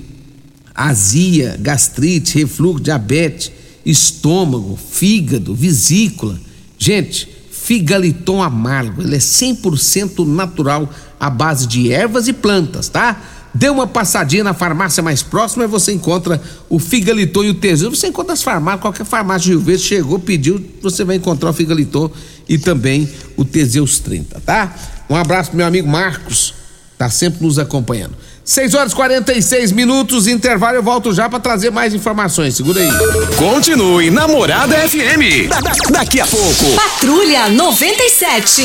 azia, 0.78 1.56
gastrite, 1.58 2.38
refluxo, 2.38 2.80
diabetes, 2.80 3.50
estômago, 3.84 4.76
fígado, 4.76 5.52
vesícula. 5.52 6.38
Gente, 6.78 7.28
Figaliton 7.50 8.40
amargo, 8.40 9.02
ele 9.02 9.16
é 9.16 9.18
100% 9.18 10.24
natural 10.24 10.88
à 11.18 11.28
base 11.28 11.66
de 11.66 11.92
ervas 11.92 12.28
e 12.28 12.32
plantas, 12.32 12.88
tá? 12.88 13.20
Dê 13.52 13.68
uma 13.68 13.86
passadinha 13.88 14.44
na 14.44 14.54
farmácia 14.54 15.02
mais 15.02 15.22
próxima 15.22 15.64
e 15.64 15.66
você 15.66 15.92
encontra 15.92 16.40
o 16.68 16.78
Figaliton 16.78 17.42
e 17.42 17.50
o 17.50 17.54
Teseus. 17.54 17.98
Você 17.98 18.06
encontra 18.06 18.34
as 18.34 18.42
farmácias, 18.42 18.82
qualquer 18.82 19.04
farmácia 19.04 19.46
de 19.46 19.50
Rio 19.50 19.60
Verde, 19.60 19.82
chegou, 19.82 20.18
pediu, 20.18 20.64
você 20.80 21.02
vai 21.02 21.16
encontrar 21.16 21.50
o 21.50 21.52
Figaliton 21.52 22.10
e 22.48 22.56
também 22.56 23.08
o 23.36 23.44
Teseus 23.44 23.98
30, 23.98 24.40
tá? 24.40 24.74
Um 25.10 25.16
abraço 25.16 25.50
pro 25.50 25.56
meu 25.56 25.66
amigo 25.66 25.88
Marcos, 25.88 26.54
tá 26.96 27.10
sempre 27.10 27.44
nos 27.44 27.58
acompanhando. 27.58 28.14
6 28.48 28.72
horas 28.72 28.94
46 28.94 29.72
minutos, 29.72 30.26
intervalo, 30.26 30.76
eu 30.76 30.82
volto 30.82 31.12
já 31.12 31.28
para 31.28 31.38
trazer 31.38 31.70
mais 31.70 31.92
informações. 31.92 32.56
Segura 32.56 32.80
aí. 32.80 32.88
Continue 33.36 34.10
Namorada 34.10 34.74
FM. 34.88 35.50
Da, 35.50 35.60
da, 35.60 35.72
daqui 35.90 36.18
a 36.18 36.26
pouco. 36.26 36.64
Patrulha 36.74 37.50
97. 37.50 38.62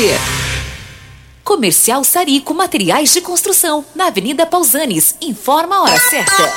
Comercial 1.44 2.02
Sarico 2.02 2.54
Materiais 2.54 3.12
de 3.12 3.20
Construção, 3.20 3.84
na 3.94 4.06
Avenida 4.06 4.46
Pausanes. 4.46 5.16
Informa 5.20 5.76
a 5.76 5.82
hora 5.82 6.00
certa. 6.00 6.50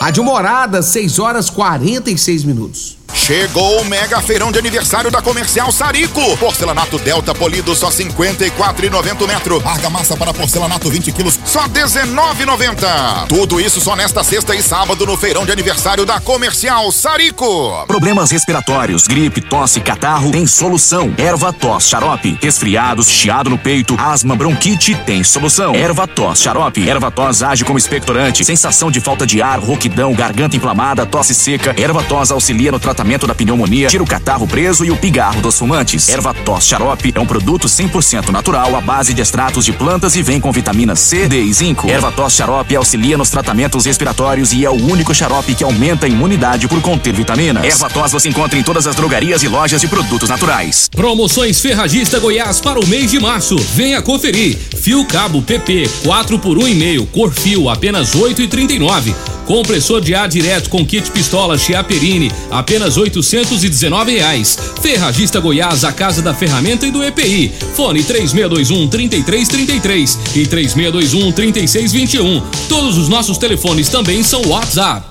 Rádio 0.00 0.22
Morada, 0.22 0.82
6 0.82 1.18
horas 1.18 1.50
46 1.50 2.44
minutos. 2.44 2.97
Chegou 3.14 3.80
o 3.80 3.84
mega 3.84 4.20
feirão 4.20 4.52
de 4.52 4.58
aniversário 4.58 5.10
da 5.10 5.20
Comercial 5.22 5.70
Sarico. 5.72 6.36
Porcelanato 6.38 6.98
Delta 6.98 7.34
polido 7.34 7.74
só 7.74 7.90
54,90 7.90 9.26
metro. 9.26 9.62
Argamassa 9.64 10.16
para 10.16 10.32
porcelanato 10.32 10.90
20 10.90 11.12
quilos 11.12 11.38
só 11.44 11.66
19,90. 11.68 13.26
Tudo 13.28 13.60
isso 13.60 13.80
só 13.80 13.96
nesta 13.96 14.22
sexta 14.22 14.54
e 14.54 14.62
sábado 14.62 15.06
no 15.06 15.16
feirão 15.16 15.44
de 15.44 15.52
aniversário 15.52 16.04
da 16.04 16.20
Comercial 16.20 16.90
Sarico. 16.92 17.84
Problemas 17.86 18.30
respiratórios, 18.30 19.06
gripe, 19.06 19.40
tosse, 19.40 19.80
catarro, 19.80 20.30
tem 20.30 20.46
solução. 20.46 21.12
Erva 21.16 21.52
tos, 21.52 21.88
xarope. 21.88 22.38
Resfriados, 22.40 23.08
chiado 23.08 23.50
no 23.50 23.58
peito, 23.58 23.96
asma, 23.98 24.36
bronquite, 24.36 24.94
tem 25.06 25.24
solução. 25.24 25.74
Erva 25.74 26.06
tos, 26.06 26.40
xarope. 26.40 26.88
Erva 26.88 27.10
tos 27.10 27.42
age 27.42 27.64
como 27.64 27.78
expectorante. 27.78 28.44
Sensação 28.44 28.90
de 28.90 29.00
falta 29.00 29.26
de 29.26 29.42
ar, 29.42 29.58
rouquidão, 29.58 30.12
garganta 30.12 30.56
inflamada, 30.56 31.04
tosse 31.06 31.34
seca. 31.34 31.74
Erva 31.76 32.02
tos 32.02 32.30
auxilia 32.30 32.70
no 32.72 32.78
tratamento 32.78 32.97
da 33.26 33.34
pneumonia, 33.34 33.88
tira 33.88 34.02
o 34.02 34.06
catarro 34.06 34.46
preso 34.46 34.84
e 34.84 34.90
o 34.90 34.96
pigarro 34.96 35.40
dos 35.40 35.58
fumantes. 35.58 36.08
Erva 36.08 36.34
tos 36.34 36.64
xarope 36.64 37.12
é 37.14 37.20
um 37.20 37.26
produto 37.26 37.68
100% 37.68 38.30
natural 38.30 38.74
à 38.74 38.80
base 38.80 39.14
de 39.14 39.22
extratos 39.22 39.64
de 39.64 39.72
plantas 39.72 40.16
e 40.16 40.22
vem 40.22 40.40
com 40.40 40.50
vitaminas 40.50 40.98
C, 40.98 41.28
D 41.28 41.40
e 41.40 41.52
zinco. 41.52 41.88
Erva 41.88 42.10
tos 42.10 42.32
xarope 42.32 42.74
auxilia 42.74 43.16
nos 43.16 43.30
tratamentos 43.30 43.84
respiratórios 43.84 44.52
e 44.52 44.64
é 44.64 44.70
o 44.70 44.74
único 44.74 45.14
xarope 45.14 45.54
que 45.54 45.64
aumenta 45.64 46.06
a 46.06 46.08
imunidade 46.08 46.66
por 46.66 46.80
conter 46.80 47.12
vitaminas. 47.12 47.64
Erva 47.64 47.88
tos 47.88 48.12
você 48.12 48.28
encontra 48.28 48.58
em 48.58 48.62
todas 48.62 48.86
as 48.86 48.96
drogarias 48.96 49.42
e 49.42 49.48
lojas 49.48 49.80
de 49.80 49.88
produtos 49.88 50.28
naturais. 50.28 50.88
Promoções 50.94 51.60
Ferragista 51.60 52.18
Goiás 52.18 52.60
para 52.60 52.80
o 52.80 52.86
mês 52.86 53.10
de 53.10 53.20
março. 53.20 53.56
Venha 53.74 54.02
conferir. 54.02 54.56
Fio 54.56 55.04
cabo 55.04 55.40
PP 55.40 55.88
4 56.04 56.38
por 56.38 56.58
1,5, 56.58 57.06
cor 57.12 57.32
fio 57.32 57.68
apenas 57.68 58.14
8,39. 58.14 59.37
Compressor 59.48 60.02
de 60.02 60.14
ar 60.14 60.28
direto 60.28 60.68
com 60.68 60.84
kit 60.84 61.10
pistola 61.10 61.56
Chiaperini 61.56 62.30
apenas 62.50 62.98
8 62.98 63.18
819 63.18 64.12
reais. 64.12 64.58
Ferragista 64.82 65.40
Goiás, 65.40 65.84
a 65.84 65.92
casa 65.92 66.20
da 66.20 66.34
ferramenta 66.34 66.86
e 66.86 66.90
do 66.90 67.02
EPI. 67.02 67.54
Fone 67.74 68.04
3621 68.04 68.88
3333 68.88 70.18
e 70.36 70.46
3621 70.46 71.32
3621. 71.32 72.42
Todos 72.68 72.98
os 72.98 73.08
nossos 73.08 73.38
telefones 73.38 73.88
também 73.88 74.22
são 74.22 74.42
WhatsApp. 74.46 75.06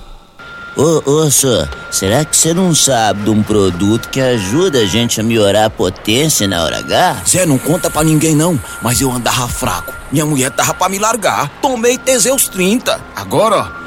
Ô, 0.76 1.02
ô, 1.04 1.28
senhor, 1.28 1.68
será 1.90 2.24
que 2.24 2.36
você 2.36 2.54
não 2.54 2.72
sabe 2.72 3.24
de 3.24 3.30
um 3.30 3.42
produto 3.42 4.08
que 4.08 4.20
ajuda 4.20 4.78
a 4.78 4.86
gente 4.86 5.20
a 5.20 5.24
melhorar 5.24 5.64
a 5.64 5.70
potência 5.70 6.46
na 6.46 6.62
hora 6.62 6.78
H? 6.78 7.22
Zé, 7.26 7.44
não 7.44 7.58
conta 7.58 7.90
pra 7.90 8.04
ninguém 8.04 8.36
não, 8.36 8.56
mas 8.80 9.00
eu 9.00 9.10
andava 9.10 9.48
fraco. 9.48 9.92
Minha 10.12 10.24
mulher 10.24 10.52
tava 10.52 10.74
pra 10.74 10.88
me 10.88 11.00
largar. 11.00 11.50
Tomei 11.60 11.98
Teseus 11.98 12.46
30. 12.46 13.00
Agora, 13.16 13.77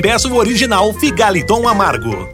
e 0.00 0.02
peça 0.02 0.28
o 0.28 0.36
original 0.36 0.94
Figaliton 0.94 1.68
Amargo. 1.68 2.26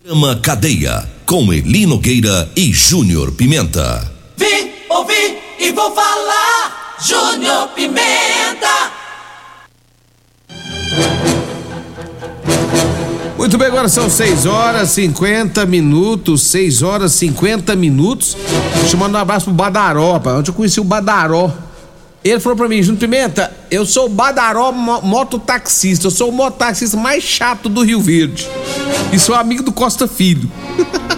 Programa 0.00 0.36
Cadeia, 0.36 1.10
com 1.26 1.52
Eli 1.52 1.84
Nogueira 1.84 2.48
e 2.54 2.72
Júnior 2.72 3.32
Pimenta. 3.32 4.08
Vi, 4.36 4.72
ouvi 4.88 5.38
e 5.58 5.72
vou 5.72 5.92
falar. 5.92 6.96
Júnior 7.04 7.68
Pimenta. 7.70 8.92
Muito 13.36 13.58
bem, 13.58 13.66
agora 13.66 13.88
são 13.88 14.08
6 14.08 14.46
horas 14.46 14.90
50 14.90 15.66
minutos, 15.66 16.42
6 16.42 16.82
horas 16.82 17.12
50 17.14 17.74
minutos. 17.74 18.36
Deixa 18.80 18.94
eu 18.94 19.00
mandar 19.00 19.18
um 19.18 19.22
abraço 19.22 19.46
pro 19.46 19.54
Badaró, 19.54 20.12
rapaz. 20.12 20.38
Ontem 20.38 20.50
eu 20.50 20.54
conheci 20.54 20.78
o 20.78 20.84
Badaró. 20.84 21.67
Ele 22.24 22.40
falou 22.40 22.56
pra 22.56 22.68
mim, 22.68 22.82
Júnior 22.82 23.00
Pimenta, 23.00 23.52
eu 23.70 23.86
sou 23.86 24.08
Badaró 24.08 24.72
mo 24.72 25.00
mototaxista, 25.02 26.08
eu 26.08 26.10
sou 26.10 26.30
o 26.30 26.32
mototaxista 26.32 26.96
mais 26.96 27.22
chato 27.22 27.68
do 27.68 27.82
Rio 27.82 28.00
Verde. 28.00 28.48
E 29.12 29.18
sou 29.18 29.34
amigo 29.34 29.62
do 29.62 29.72
Costa 29.72 30.08
Filho. 30.08 30.50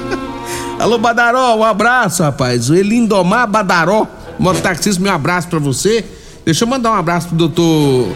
Alô, 0.79 0.99
Badaró, 0.99 1.57
um 1.57 1.65
abraço, 1.65 2.23
rapaz. 2.23 2.69
O 2.69 2.75
Elindomar 2.75 3.49
Badaró, 3.49 4.07
mototaxista, 4.39 5.03
meu 5.03 5.13
abraço 5.13 5.49
pra 5.49 5.59
você. 5.59 6.05
Deixa 6.45 6.65
eu 6.65 6.69
mandar 6.69 6.93
um 6.93 6.97
abraço 6.97 7.29
pro 7.29 7.37
doutor. 7.37 8.09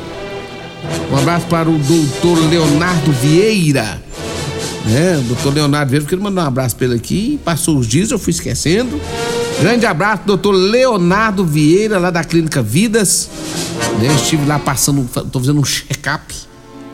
Um 1.11 1.16
abraço 1.16 1.47
para 1.47 1.68
o 1.68 1.79
doutor 1.79 2.38
Leonardo 2.51 3.12
Vieira. 3.12 4.03
Né? 4.87 5.18
O 5.18 5.23
doutor 5.23 5.55
Leonardo 5.55 5.90
Vieira, 5.90 6.05
porque 6.05 6.14
ele 6.14 6.23
mandou 6.23 6.44
um 6.44 6.47
abraço 6.47 6.77
pra 6.77 6.87
ele 6.87 6.97
aqui. 6.97 7.40
Passou 7.44 7.79
os 7.79 7.87
dias, 7.87 8.11
eu 8.11 8.18
fui 8.18 8.31
esquecendo. 8.31 9.01
Grande 9.61 9.87
abraço, 9.87 10.23
doutor 10.27 10.53
Leonardo 10.53 11.45
Vieira, 11.45 11.99
lá 11.99 12.11
da 12.11 12.23
Clínica 12.23 12.62
Vidas. 12.62 13.31
Né? 14.01 14.09
Eu 14.09 14.14
estive 14.14 14.45
lá 14.47 14.59
passando, 14.59 15.09
tô 15.31 15.38
fazendo 15.38 15.61
um 15.61 15.64
check-up. 15.64 16.35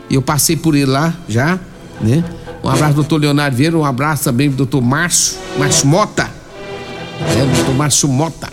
E 0.09 0.15
eu 0.15 0.21
passei 0.21 0.55
por 0.55 0.75
ele 0.75 0.85
lá 0.85 1.13
já, 1.27 1.59
né? 2.01 2.23
Um 2.63 2.69
abraço, 2.69 2.95
doutor 2.95 3.19
Leonardo 3.19 3.55
Vieira. 3.55 3.77
Um 3.77 3.85
abraço 3.85 4.23
também 4.25 4.49
pro 4.49 4.57
doutor 4.57 4.81
Márcio, 4.81 5.37
Márcio 5.57 5.87
Mota. 5.87 6.23
Né? 6.23 7.51
Doutor 7.55 7.75
Márcio 7.75 8.07
Mota. 8.07 8.49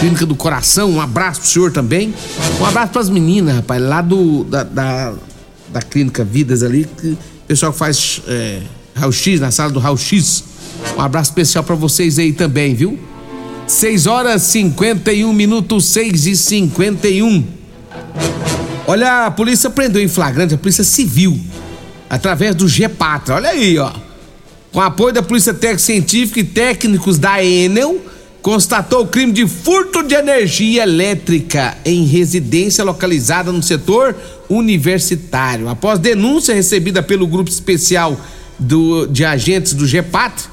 Clínica 0.00 0.24
do 0.24 0.36
Coração, 0.36 0.92
um 0.92 1.00
abraço 1.00 1.40
pro 1.40 1.48
senhor 1.48 1.72
também. 1.72 2.14
Um 2.60 2.64
abraço 2.64 2.92
pras 2.92 3.10
meninas, 3.10 3.56
rapaz, 3.56 3.82
lá 3.82 4.00
do, 4.00 4.44
da, 4.44 4.62
da, 4.62 5.14
da 5.72 5.82
Clínica 5.82 6.24
Vidas 6.24 6.62
ali, 6.62 6.88
que 7.00 7.08
o 7.08 7.18
pessoal 7.48 7.72
que 7.72 7.78
faz 7.78 8.22
é, 8.28 8.62
raio-x, 8.94 9.40
na 9.40 9.50
sala 9.50 9.72
do 9.72 9.80
raio-x. 9.80 10.44
Um 10.96 11.00
abraço 11.00 11.30
especial 11.30 11.64
para 11.64 11.74
vocês 11.74 12.18
aí 12.18 12.32
também, 12.32 12.74
viu? 12.74 12.98
6 13.68 14.06
horas 14.06 14.42
51 14.44 15.30
minutos, 15.30 15.84
6 15.84 16.26
e 16.26 16.36
51. 16.36 17.44
Olha, 18.86 19.26
a 19.26 19.30
polícia 19.30 19.68
prendeu 19.68 20.02
em 20.02 20.08
flagrante, 20.08 20.54
a 20.54 20.58
polícia 20.58 20.82
civil, 20.82 21.38
através 22.08 22.54
do 22.54 22.66
G-Patra. 22.66 23.34
Olha 23.34 23.50
aí, 23.50 23.78
ó. 23.78 23.92
Com 24.72 24.80
apoio 24.80 25.12
da 25.12 25.22
Polícia 25.22 25.52
Técnica 25.52 25.82
Científica 25.82 26.40
e 26.40 26.44
técnicos 26.44 27.18
da 27.18 27.44
Enel, 27.44 28.00
constatou 28.40 29.02
o 29.02 29.06
crime 29.06 29.32
de 29.32 29.46
furto 29.46 30.02
de 30.02 30.14
energia 30.14 30.82
elétrica 30.82 31.76
em 31.84 32.04
residência 32.04 32.82
localizada 32.82 33.52
no 33.52 33.62
setor 33.62 34.16
universitário. 34.48 35.68
Após 35.68 35.98
denúncia 35.98 36.54
recebida 36.54 37.02
pelo 37.02 37.26
grupo 37.26 37.50
especial 37.50 38.18
do, 38.58 39.06
de 39.06 39.26
agentes 39.26 39.74
do 39.74 39.86
GEPAT, 39.86 40.48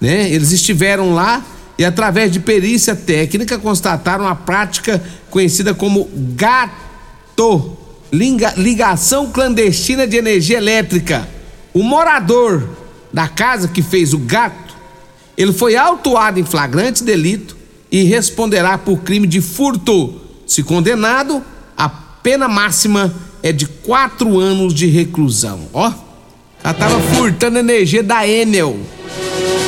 né? 0.00 0.30
Eles 0.30 0.52
estiveram 0.52 1.14
lá 1.14 1.44
e 1.80 1.84
através 1.84 2.30
de 2.30 2.38
perícia 2.38 2.94
técnica 2.94 3.58
constataram 3.58 4.28
a 4.28 4.34
prática 4.34 5.02
conhecida 5.30 5.72
como 5.72 6.10
gato, 6.36 7.74
liga, 8.12 8.52
ligação 8.54 9.30
clandestina 9.30 10.06
de 10.06 10.18
energia 10.18 10.58
elétrica. 10.58 11.26
O 11.72 11.82
morador 11.82 12.68
da 13.10 13.26
casa 13.26 13.66
que 13.66 13.80
fez 13.80 14.12
o 14.12 14.18
gato 14.18 14.76
ele 15.38 15.54
foi 15.54 15.74
autuado 15.74 16.38
em 16.38 16.44
flagrante 16.44 17.02
delito 17.02 17.56
e 17.90 18.02
responderá 18.02 18.76
por 18.76 18.98
crime 18.98 19.26
de 19.26 19.40
furto. 19.40 20.20
Se 20.46 20.62
condenado, 20.62 21.42
a 21.74 21.88
pena 21.88 22.46
máxima 22.46 23.10
é 23.42 23.52
de 23.52 23.64
quatro 23.64 24.38
anos 24.38 24.74
de 24.74 24.84
reclusão. 24.84 25.60
Ó, 25.72 25.90
ela 26.62 26.74
tava 26.74 27.00
furtando 27.14 27.58
energia 27.58 28.02
da 28.02 28.28
Enel. 28.28 28.78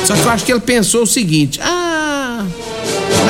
Só 0.05 0.13
que 0.13 0.21
eu 0.21 0.29
acho 0.29 0.45
que 0.45 0.51
ele 0.51 0.61
pensou 0.61 1.01
o 1.01 1.07
seguinte: 1.07 1.59
ah, 1.59 1.92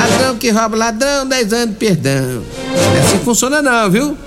ladrão 0.08 0.38
que 0.38 0.50
rouba 0.50 0.78
ladrão, 0.78 1.28
10 1.28 1.54
anos 1.54 1.70
de 1.70 1.76
perdão. 1.76 2.44
Não 2.44 2.96
é 2.96 3.00
assim 3.00 3.18
que 3.18 3.26
funciona, 3.26 3.62
não, 3.62 3.90
viu? 3.90 4.18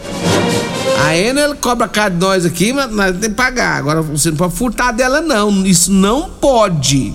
A 1.04 1.16
Enel 1.16 1.54
cobra 1.56 1.86
cara 1.88 2.10
de 2.10 2.16
nós 2.16 2.46
aqui, 2.46 2.72
mas 2.72 2.90
nós 2.90 3.06
temos 3.12 3.26
que 3.26 3.34
pagar. 3.34 3.78
Agora 3.78 4.02
você 4.02 4.30
não 4.30 4.36
pode 4.36 4.54
furtar 4.54 4.92
dela, 4.92 5.20
não. 5.20 5.66
Isso 5.66 5.92
não 5.92 6.30
pode. 6.30 7.12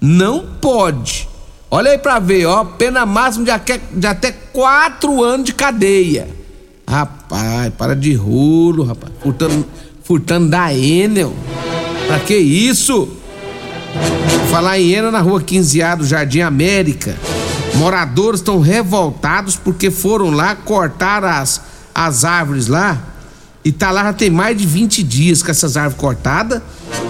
Não 0.00 0.44
pode. 0.60 1.28
Olha 1.70 1.92
aí 1.92 1.98
pra 1.98 2.18
ver, 2.18 2.46
ó. 2.46 2.64
Pena 2.64 3.06
máxima 3.06 3.44
de 3.44 3.50
até, 3.50 3.80
de 3.92 4.06
até 4.06 4.32
quatro 4.32 5.22
anos 5.22 5.46
de 5.46 5.54
cadeia. 5.54 6.28
Rapaz. 6.86 7.24
rapaz, 7.34 7.72
para 7.76 7.96
de 7.96 8.14
rolo, 8.14 8.84
rapaz. 8.84 9.12
Furtando, 9.22 9.66
furtando 10.02 10.48
da 10.48 10.72
Enel. 10.72 11.34
Pra 12.06 12.18
que 12.20 12.36
isso? 12.36 13.08
Falar 14.50 14.78
em 14.78 14.92
Enel 14.92 15.10
na 15.10 15.20
rua 15.20 15.40
15A 15.40 15.96
do 15.96 16.06
Jardim 16.06 16.40
América. 16.40 17.16
Moradores 17.76 18.40
estão 18.40 18.60
revoltados 18.60 19.56
porque 19.56 19.90
foram 19.90 20.30
lá 20.30 20.54
cortar 20.54 21.24
as, 21.24 21.60
as 21.94 22.24
árvores 22.24 22.68
lá. 22.68 22.98
E 23.64 23.72
tá 23.72 23.90
lá 23.90 24.04
já 24.04 24.12
tem 24.12 24.30
mais 24.30 24.56
de 24.56 24.66
20 24.66 25.02
dias 25.02 25.42
com 25.42 25.50
essas 25.50 25.76
árvores 25.76 25.98
cortadas. 25.98 26.60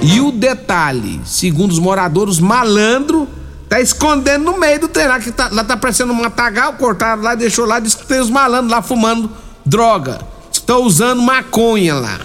E 0.00 0.20
o 0.20 0.31
detalhe, 0.31 1.20
segundo 1.24 1.72
os 1.72 1.79
moradores, 1.79 2.38
malandro 2.38 3.29
tá 3.68 3.81
escondendo 3.81 4.44
no 4.44 4.59
meio 4.59 4.81
do 4.81 4.88
trem 4.88 5.09
lá, 5.09 5.18
que 5.18 5.33
tá, 5.33 5.48
lá 5.50 5.64
tá 5.64 5.77
parecendo 5.77 6.12
um 6.12 6.16
matagal, 6.16 6.74
cortaram 6.74 7.22
lá, 7.22 7.35
deixou 7.35 7.64
lá, 7.64 7.81
diz 7.81 7.94
que 7.94 8.07
tem 8.07 8.20
os 8.20 8.31
malandros 8.31 8.70
lá 8.70 8.81
fumando 8.83 9.31
droga. 9.64 10.20
Estão 10.53 10.83
usando 10.83 11.20
maconha 11.20 11.94
lá. 11.96 12.20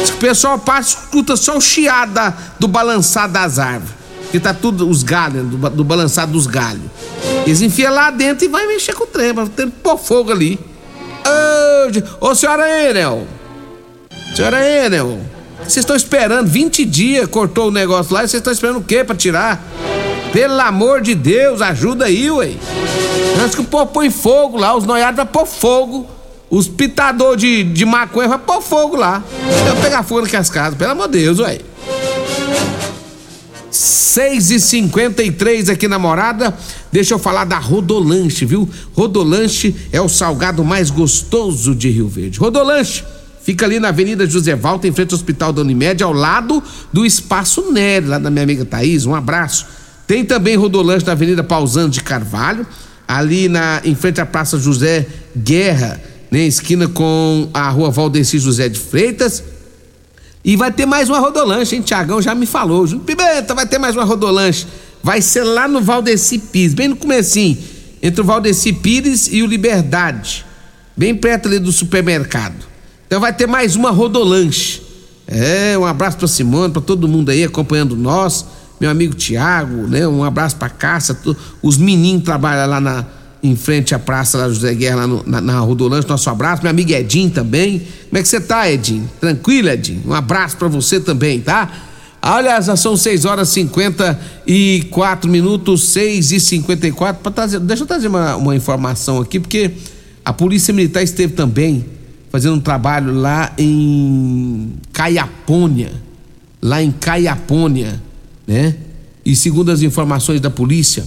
Diz 0.00 0.10
que 0.10 0.16
o 0.16 0.20
pessoal 0.20 0.58
passa 0.58 1.00
escuta 1.00 1.36
só 1.36 1.56
o 1.56 1.60
chiado 1.60 2.32
do 2.58 2.68
balançar 2.68 3.28
das 3.28 3.58
árvores. 3.58 3.92
Que 4.30 4.38
tá 4.38 4.54
tudo, 4.54 4.88
os 4.88 5.02
galhos, 5.02 5.46
do, 5.48 5.70
do 5.70 5.84
balançar 5.84 6.26
dos 6.26 6.46
galhos. 6.46 6.90
Eles 7.46 7.60
enfiam 7.60 7.92
lá 7.92 8.10
dentro 8.10 8.44
e 8.44 8.48
vai 8.48 8.66
mexer 8.66 8.94
com 8.94 9.04
o 9.04 9.06
trem, 9.06 9.34
ter 9.48 9.68
pôr 9.82 9.98
fogo 9.98 10.32
ali. 10.32 10.58
Ô, 12.20 12.28
ô 12.28 12.34
senhora 12.34 12.68
Enel! 12.88 13.26
Senhora 14.34 14.66
Enel! 14.66 15.20
Vocês 15.58 15.78
estão 15.78 15.96
esperando 15.96 16.48
20 16.48 16.84
dias, 16.84 17.26
cortou 17.26 17.68
o 17.68 17.70
negócio 17.70 18.12
lá, 18.12 18.24
e 18.24 18.28
vocês 18.28 18.40
estão 18.40 18.52
esperando 18.52 18.78
o 18.78 18.84
quê 18.84 19.04
pra 19.04 19.14
tirar? 19.14 19.62
Pelo 20.32 20.60
amor 20.60 21.00
de 21.00 21.14
Deus, 21.14 21.62
ajuda 21.62 22.06
aí, 22.06 22.30
ué. 22.30 22.52
Antes 23.42 23.54
que 23.54 23.60
o 23.60 23.64
povo 23.64 23.86
põe 23.86 24.10
fogo 24.10 24.58
lá, 24.58 24.76
os 24.76 24.84
noiados 24.84 25.16
vão 25.16 25.26
pôr 25.26 25.46
fogo. 25.46 26.06
Os 26.50 26.68
pitadores 26.68 27.40
de, 27.40 27.64
de 27.64 27.84
maconha 27.84 28.28
vão 28.28 28.38
pôr 28.38 28.60
fogo 28.60 28.96
lá. 28.96 29.22
Eu 29.66 29.76
pegar 29.76 30.02
fogo 30.02 30.22
naquelas 30.22 30.50
casas, 30.50 30.76
pelo 30.76 30.92
amor 30.92 31.08
de 31.08 31.18
Deus, 31.18 31.38
ué. 31.38 31.60
6 33.74 34.52
e 34.52 34.60
53 34.60 35.68
aqui 35.68 35.88
na 35.88 35.98
morada. 35.98 36.56
Deixa 36.92 37.14
eu 37.14 37.18
falar 37.18 37.44
da 37.44 37.58
Rodolanche, 37.58 38.44
viu? 38.44 38.68
Rodolanche 38.92 39.74
é 39.90 40.00
o 40.00 40.08
salgado 40.08 40.64
mais 40.64 40.90
gostoso 40.90 41.74
de 41.74 41.90
Rio 41.90 42.06
Verde. 42.06 42.38
Rodolanche 42.38 43.02
fica 43.42 43.66
ali 43.66 43.80
na 43.80 43.88
Avenida 43.88 44.26
José 44.28 44.54
Valta, 44.54 44.86
em 44.86 44.92
frente 44.92 45.12
ao 45.12 45.16
Hospital 45.16 45.52
da 45.52 45.62
Unimed, 45.62 46.04
ao 46.04 46.12
lado 46.12 46.62
do 46.92 47.04
Espaço 47.04 47.72
Nery, 47.72 48.06
lá 48.06 48.18
da 48.18 48.30
minha 48.30 48.44
amiga 48.44 48.64
Thaís. 48.64 49.06
Um 49.06 49.14
abraço. 49.14 49.66
Tem 50.06 50.24
também 50.24 50.54
Rodolanche 50.54 51.04
na 51.04 51.12
Avenida 51.12 51.42
Pausando 51.42 51.90
de 51.90 52.00
Carvalho, 52.00 52.64
ali 53.08 53.48
na, 53.48 53.80
em 53.84 53.96
frente 53.96 54.20
à 54.20 54.26
Praça 54.26 54.56
José 54.56 55.04
Guerra, 55.36 56.00
né, 56.30 56.46
esquina 56.46 56.86
com 56.86 57.48
a 57.52 57.68
Rua 57.70 57.90
Valdeci 57.90 58.38
José 58.38 58.68
de 58.68 58.78
Freitas. 58.78 59.42
E 60.44 60.56
vai 60.56 60.70
ter 60.70 60.84
mais 60.84 61.08
uma 61.08 61.18
rodolanche, 61.18 61.74
hein? 61.74 61.80
Tiagão 61.80 62.20
já 62.20 62.34
me 62.34 62.44
falou. 62.44 62.86
Pimenta, 63.00 63.54
vai 63.54 63.66
ter 63.66 63.78
mais 63.78 63.96
uma 63.96 64.04
rodolanche. 64.04 64.66
Vai 65.02 65.22
ser 65.22 65.42
lá 65.42 65.66
no 65.66 65.80
Valdeci 65.80 66.38
Pires, 66.38 66.74
bem 66.74 66.88
no 66.88 66.96
comecinho, 66.96 67.58
entre 68.02 68.20
o 68.20 68.24
Valdeci 68.24 68.72
Pires 68.72 69.28
e 69.30 69.42
o 69.42 69.46
Liberdade, 69.46 70.44
bem 70.96 71.14
perto 71.14 71.48
ali 71.48 71.58
do 71.58 71.72
supermercado. 71.72 72.54
Então 73.06 73.20
vai 73.20 73.32
ter 73.32 73.46
mais 73.46 73.76
uma 73.76 73.90
rodolanche. 73.90 74.82
É, 75.26 75.76
um 75.78 75.84
abraço 75.84 76.18
pra 76.18 76.28
Simone, 76.28 76.72
pra 76.72 76.82
todo 76.82 77.08
mundo 77.08 77.30
aí 77.30 77.44
acompanhando 77.44 77.96
nós, 77.96 78.44
meu 78.80 78.90
amigo 78.90 79.14
Tiago, 79.14 79.86
né? 79.86 80.06
Um 80.06 80.24
abraço 80.24 80.56
pra 80.56 80.68
Cássia, 80.68 81.16
os 81.62 81.78
meninos 81.78 82.24
trabalham 82.24 82.68
lá 82.68 82.80
na, 82.80 83.06
em 83.44 83.54
frente 83.54 83.94
à 83.94 83.98
praça 83.98 84.38
lá 84.38 84.48
José 84.48 84.74
Guerra, 84.74 84.96
lá 84.96 85.06
no, 85.06 85.22
na, 85.26 85.38
na 85.38 85.58
Rodolanche, 85.60 86.08
nosso 86.08 86.30
abraço, 86.30 86.62
meu 86.62 86.70
amigo 86.70 86.90
Edinho 86.90 87.28
também. 87.28 87.78
Como 87.78 88.18
é 88.18 88.22
que 88.22 88.28
você 88.28 88.40
tá, 88.40 88.70
Edinho? 88.70 89.08
Tranquilo, 89.20 89.68
Edinho? 89.68 90.02
Um 90.06 90.14
abraço 90.14 90.56
para 90.56 90.66
você 90.66 90.98
também, 90.98 91.42
tá? 91.42 91.70
Olha, 92.22 92.58
já 92.62 92.74
são 92.74 92.96
6 92.96 93.26
horas 93.26 93.50
e 93.50 93.52
54 93.52 95.30
minutos, 95.30 95.88
6 95.88 96.32
e 96.32 96.40
54 96.40 97.22
para 97.22 97.30
trazer, 97.30 97.60
Deixa 97.60 97.82
eu 97.82 97.86
trazer 97.86 98.08
uma, 98.08 98.34
uma 98.34 98.56
informação 98.56 99.20
aqui, 99.20 99.38
porque 99.38 99.72
a 100.24 100.32
Polícia 100.32 100.72
Militar 100.72 101.02
esteve 101.02 101.34
também 101.34 101.84
fazendo 102.30 102.54
um 102.54 102.60
trabalho 102.60 103.12
lá 103.12 103.52
em 103.58 104.72
Caiapônia. 104.90 105.92
Lá 106.62 106.82
em 106.82 106.90
Caiapônia, 106.90 108.02
né? 108.46 108.74
E 109.22 109.36
segundo 109.36 109.70
as 109.70 109.82
informações 109.82 110.40
da 110.40 110.48
polícia, 110.48 111.04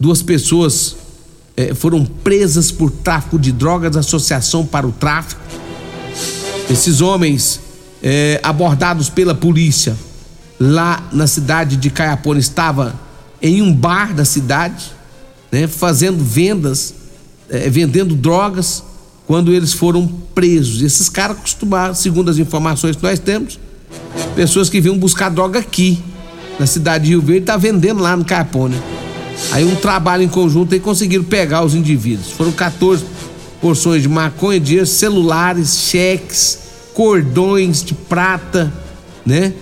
duas 0.00 0.22
pessoas 0.22 0.96
eh, 1.58 1.74
foram 1.74 2.04
presas 2.04 2.70
por 2.70 2.88
tráfico 2.88 3.36
de 3.36 3.50
drogas, 3.50 3.96
associação 3.96 4.64
para 4.64 4.86
o 4.86 4.92
tráfico. 4.92 5.40
Esses 6.70 7.00
homens 7.00 7.60
eh, 8.00 8.38
abordados 8.44 9.10
pela 9.10 9.34
polícia 9.34 9.96
lá 10.60 11.02
na 11.12 11.26
cidade 11.26 11.76
de 11.76 11.90
Caiapônia 11.90 12.38
estava 12.38 12.94
em 13.42 13.60
um 13.60 13.74
bar 13.74 14.14
da 14.14 14.24
cidade, 14.24 14.92
né, 15.50 15.66
fazendo 15.66 16.22
vendas, 16.22 16.94
eh, 17.50 17.68
vendendo 17.68 18.14
drogas, 18.14 18.84
quando 19.26 19.52
eles 19.52 19.72
foram 19.72 20.06
presos. 20.06 20.80
Esses 20.80 21.08
caras 21.08 21.38
costumavam, 21.38 21.92
segundo 21.92 22.30
as 22.30 22.38
informações 22.38 22.94
que 22.94 23.02
nós 23.02 23.18
temos, 23.18 23.58
pessoas 24.36 24.70
que 24.70 24.80
vinham 24.80 24.96
buscar 24.96 25.28
droga 25.28 25.58
aqui 25.58 26.00
na 26.56 26.66
cidade 26.66 27.06
de 27.06 27.10
Rio 27.10 27.20
Verde, 27.20 27.46
tá 27.46 27.56
vendendo 27.56 28.00
lá 28.00 28.16
no 28.16 28.24
Caiapônia. 28.24 28.80
Aí 29.52 29.64
um 29.64 29.76
trabalho 29.76 30.22
em 30.22 30.28
conjunto 30.28 30.74
e 30.74 30.80
conseguiram 30.80 31.24
pegar 31.24 31.64
os 31.64 31.74
indivíduos. 31.74 32.30
Foram 32.32 32.52
14 32.52 33.04
porções 33.60 34.02
de 34.02 34.08
maconha, 34.08 34.60
dinheiro, 34.60 34.86
celulares, 34.86 35.76
cheques, 35.90 36.58
cordões 36.94 37.82
de 37.82 37.94
prata, 37.94 38.72
né? 39.24 39.52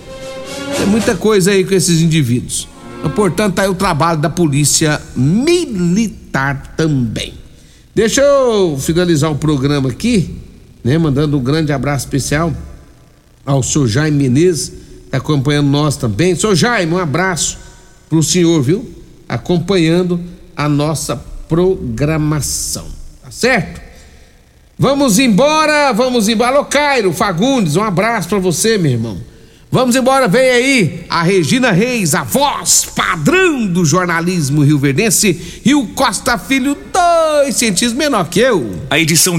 Tem 0.77 0.85
muita 0.85 1.15
coisa 1.15 1.51
aí 1.51 1.63
com 1.63 1.73
esses 1.73 2.01
indivíduos. 2.01 2.67
Portanto, 3.15 3.55
tá 3.55 3.63
aí 3.63 3.69
o 3.69 3.75
trabalho 3.75 4.19
da 4.19 4.29
polícia 4.29 5.01
militar 5.15 6.73
também. 6.75 7.33
Deixa 7.95 8.21
eu 8.21 8.77
finalizar 8.79 9.31
o 9.31 9.35
programa 9.35 9.89
aqui, 9.89 10.35
né? 10.83 10.97
Mandando 10.97 11.37
um 11.37 11.43
grande 11.43 11.71
abraço 11.71 12.05
especial 12.05 12.53
ao 13.45 13.63
senhor 13.63 13.87
Jaime 13.87 14.17
Menezes, 14.17 14.73
tá 15.09 15.17
acompanhando 15.17 15.69
nós 15.69 15.95
também. 15.95 16.35
Senhor 16.35 16.53
Jaime, 16.53 16.93
um 16.93 16.97
abraço 16.97 17.57
pro 18.09 18.21
senhor, 18.21 18.61
viu? 18.61 18.96
Acompanhando 19.27 20.19
a 20.55 20.67
nossa 20.69 21.15
programação. 21.47 22.87
Tá 23.23 23.31
certo? 23.31 23.81
Vamos 24.77 25.17
embora, 25.17 25.91
vamos 25.91 26.29
embora. 26.29 26.57
Alô, 26.57 26.65
Cairo 26.65 27.11
Fagundes, 27.11 27.75
um 27.75 27.83
abraço 27.83 28.29
para 28.29 28.39
você, 28.39 28.77
meu 28.77 28.91
irmão. 28.91 29.17
Vamos 29.69 29.97
embora, 29.97 30.29
vem 30.29 30.49
aí 30.49 31.05
a 31.09 31.23
Regina 31.23 31.71
Reis, 31.71 32.15
a 32.15 32.23
voz 32.23 32.85
padrão 32.95 33.67
do 33.67 33.83
jornalismo 33.83 34.63
rio-verdense, 34.63 35.61
e 35.65 35.75
o 35.75 35.87
Costa 35.87 36.37
Filho, 36.37 36.77
dois 36.93 37.55
centímetros 37.57 37.91
menor 37.91 38.29
que 38.29 38.39
eu. 38.39 38.79
A 38.89 38.97
edição 38.97 39.35